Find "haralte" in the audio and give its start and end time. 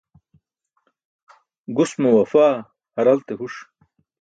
2.95-3.33